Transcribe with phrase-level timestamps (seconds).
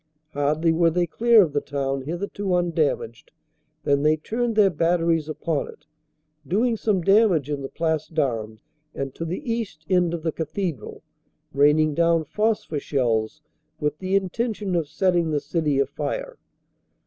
[0.33, 3.29] Hardly were they clear of the town, hitherto undamaged,
[3.83, 5.85] than they turned their batteries upon it,
[6.47, 8.61] doing some damage in the Place d Armes
[8.95, 11.03] and to the east end of the cathedral,
[11.53, 13.43] raining down phosphor shells
[13.79, 16.39] with the intention of setting the city afire.